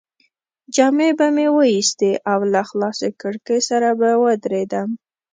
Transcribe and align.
جامې 0.75 1.09
به 1.17 1.27
مې 1.35 1.47
وایستې 1.57 2.11
او 2.31 2.39
له 2.53 2.61
خلاصې 2.69 3.09
کړکۍ 3.21 3.59
سره 3.69 3.89
به 3.99 4.09
ودرېدم. 4.23 4.89